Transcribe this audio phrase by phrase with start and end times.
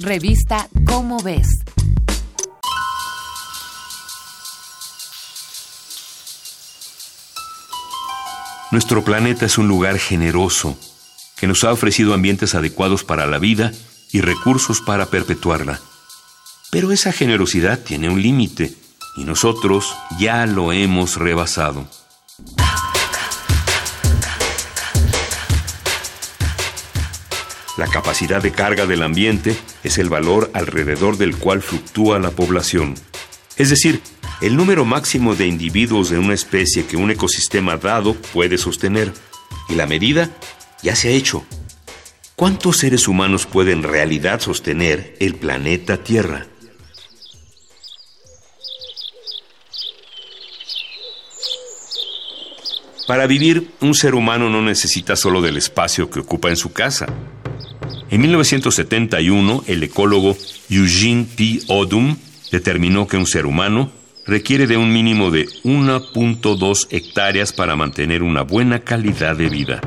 [0.00, 1.46] Revista Cómo ves.
[8.72, 10.76] Nuestro planeta es un lugar generoso
[11.36, 13.72] que nos ha ofrecido ambientes adecuados para la vida
[14.10, 15.80] y recursos para perpetuarla.
[16.72, 18.74] Pero esa generosidad tiene un límite
[19.16, 21.88] y nosotros ya lo hemos rebasado.
[27.76, 32.94] La capacidad de carga del ambiente es el valor alrededor del cual fluctúa la población.
[33.56, 34.00] Es decir,
[34.40, 39.12] el número máximo de individuos de una especie que un ecosistema dado puede sostener.
[39.68, 40.30] Y la medida
[40.82, 41.44] ya se ha hecho.
[42.36, 46.46] ¿Cuántos seres humanos pueden en realidad sostener el planeta Tierra?
[53.08, 57.06] Para vivir, un ser humano no necesita solo del espacio que ocupa en su casa.
[58.10, 60.36] En 1971, el ecólogo
[60.70, 61.60] Eugene P.
[61.68, 62.16] Odum
[62.50, 63.90] determinó que un ser humano
[64.26, 69.80] requiere de un mínimo de 1.2 hectáreas para mantener una buena calidad de vida.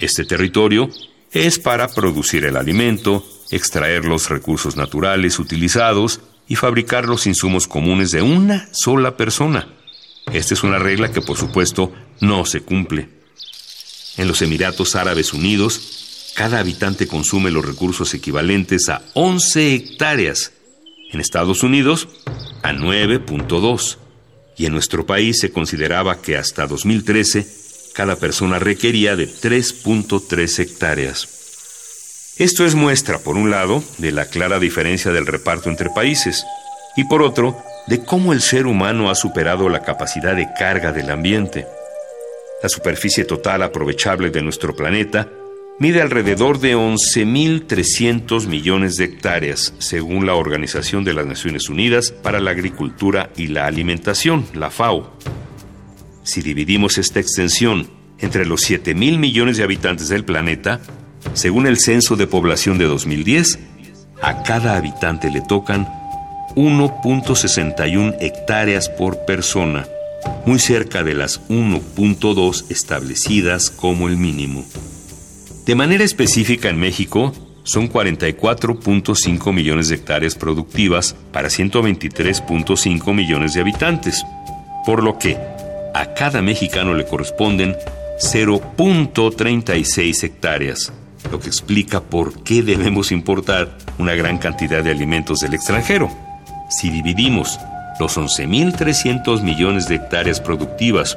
[0.00, 0.88] Este territorio
[1.32, 8.10] es para producir el alimento, extraer los recursos naturales utilizados y fabricar los insumos comunes
[8.10, 9.68] de una sola persona.
[10.32, 13.08] Esta es una regla que por supuesto no se cumple.
[14.16, 16.03] En los Emiratos Árabes Unidos,
[16.34, 20.52] cada habitante consume los recursos equivalentes a 11 hectáreas.
[21.12, 22.08] En Estados Unidos,
[22.62, 23.98] a 9.2.
[24.56, 27.46] Y en nuestro país se consideraba que hasta 2013
[27.94, 31.28] cada persona requería de 3.3 hectáreas.
[32.36, 36.44] Esto es muestra, por un lado, de la clara diferencia del reparto entre países
[36.96, 41.10] y por otro, de cómo el ser humano ha superado la capacidad de carga del
[41.10, 41.66] ambiente.
[42.62, 45.28] La superficie total aprovechable de nuestro planeta
[45.78, 52.40] mide alrededor de 11.300 millones de hectáreas, según la Organización de las Naciones Unidas para
[52.40, 55.12] la Agricultura y la Alimentación, la FAO.
[56.22, 60.80] Si dividimos esta extensión entre los 7.000 millones de habitantes del planeta,
[61.32, 63.58] según el Censo de Población de 2010,
[64.22, 65.88] a cada habitante le tocan
[66.54, 69.86] 1.61 hectáreas por persona,
[70.46, 74.64] muy cerca de las 1.2 establecidas como el mínimo.
[75.66, 77.32] De manera específica en México,
[77.62, 84.26] son 44.5 millones de hectáreas productivas para 123.5 millones de habitantes,
[84.84, 85.38] por lo que
[85.94, 87.74] a cada mexicano le corresponden
[88.20, 90.92] 0.36 hectáreas,
[91.32, 96.10] lo que explica por qué debemos importar una gran cantidad de alimentos del extranjero.
[96.68, 97.58] Si dividimos
[97.98, 101.16] los 11.300 millones de hectáreas productivas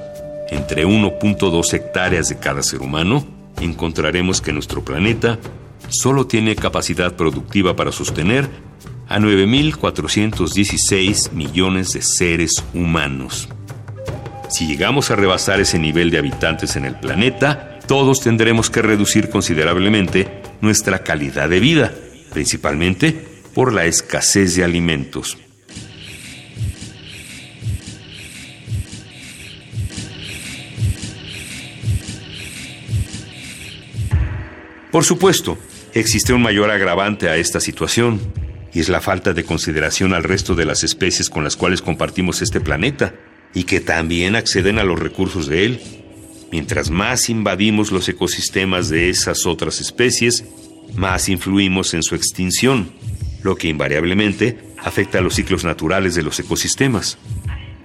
[0.52, 5.38] entre 1.2 hectáreas de cada ser humano, encontraremos que nuestro planeta
[5.90, 8.48] solo tiene capacidad productiva para sostener
[9.08, 13.48] a 9.416 millones de seres humanos.
[14.50, 19.30] Si llegamos a rebasar ese nivel de habitantes en el planeta, todos tendremos que reducir
[19.30, 21.94] considerablemente nuestra calidad de vida,
[22.34, 25.38] principalmente por la escasez de alimentos.
[34.98, 35.60] Por supuesto,
[35.94, 38.20] existe un mayor agravante a esta situación,
[38.74, 42.42] y es la falta de consideración al resto de las especies con las cuales compartimos
[42.42, 43.14] este planeta,
[43.54, 45.82] y que también acceden a los recursos de él.
[46.52, 50.46] Mientras más invadimos los ecosistemas de esas otras especies,
[50.96, 52.92] más influimos en su extinción,
[53.44, 57.20] lo que invariablemente afecta a los ciclos naturales de los ecosistemas.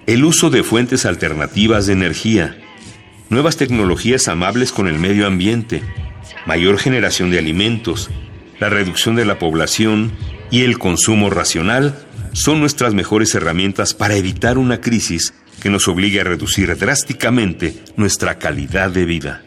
[0.07, 2.57] El uso de fuentes alternativas de energía,
[3.29, 5.83] nuevas tecnologías amables con el medio ambiente,
[6.45, 8.09] mayor generación de alimentos,
[8.59, 10.11] la reducción de la población
[10.51, 11.97] y el consumo racional
[12.33, 18.37] son nuestras mejores herramientas para evitar una crisis que nos obligue a reducir drásticamente nuestra
[18.37, 19.43] calidad de vida.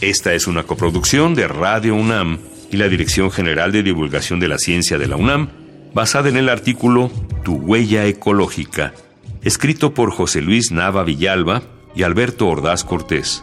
[0.00, 2.40] Esta es una coproducción de Radio UNAM
[2.72, 5.50] y la Dirección General de Divulgación de la Ciencia de la UNAM,
[5.94, 7.12] basada en el artículo
[7.44, 8.94] Tu huella ecológica,
[9.42, 11.62] escrito por José Luis Nava Villalba
[11.94, 13.42] y Alberto Ordaz Cortés.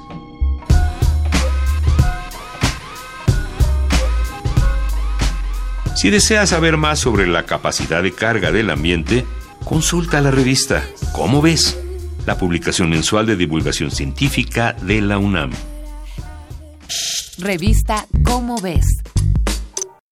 [5.96, 9.25] Si deseas saber más sobre la capacidad de carga del ambiente,
[9.66, 11.78] consulta la revista ¿Cómo ves?
[12.25, 15.51] La publicación mensual de divulgación científica de la UNAM.
[17.38, 18.86] Revista ¿Cómo ves?